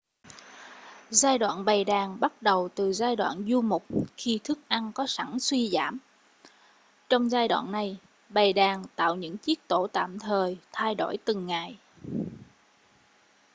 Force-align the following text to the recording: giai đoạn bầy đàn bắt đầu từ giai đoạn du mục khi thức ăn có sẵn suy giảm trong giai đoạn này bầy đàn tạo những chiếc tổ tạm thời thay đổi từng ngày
giai 1.09 1.37
đoạn 1.37 1.65
bầy 1.65 1.83
đàn 1.83 2.19
bắt 2.19 2.41
đầu 2.41 2.69
từ 2.75 2.93
giai 2.93 3.15
đoạn 3.15 3.45
du 3.49 3.61
mục 3.61 3.85
khi 4.17 4.39
thức 4.43 4.59
ăn 4.67 4.91
có 4.95 5.07
sẵn 5.07 5.39
suy 5.39 5.69
giảm 5.69 5.97
trong 7.09 7.29
giai 7.29 7.47
đoạn 7.47 7.71
này 7.71 7.97
bầy 8.29 8.53
đàn 8.53 8.83
tạo 8.95 9.15
những 9.15 9.37
chiếc 9.37 9.67
tổ 9.67 9.87
tạm 9.87 10.19
thời 10.19 10.57
thay 10.71 10.95
đổi 10.95 11.17
từng 11.25 11.47
ngày 11.47 11.77